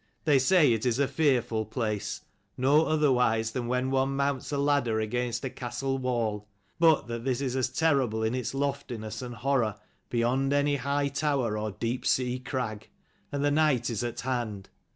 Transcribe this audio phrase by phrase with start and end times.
[0.25, 2.21] They say it is a fearful place:
[2.57, 6.47] no otherwise than when one mounts a ladder against a castle wall:
[6.79, 9.75] but that this is terrible in its loftiness and horror
[10.09, 12.89] beyond any high tower or deep sea crag.
[13.31, 14.69] And the night is at hand."